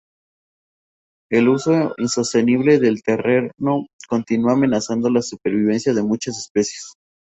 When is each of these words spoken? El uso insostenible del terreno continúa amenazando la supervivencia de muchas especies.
El 1.29 1.47
uso 1.49 1.93
insostenible 1.99 2.79
del 2.79 3.03
terreno 3.03 3.85
continúa 4.09 4.53
amenazando 4.53 5.11
la 5.11 5.21
supervivencia 5.21 5.93
de 5.93 6.01
muchas 6.01 6.39
especies. 6.39 6.95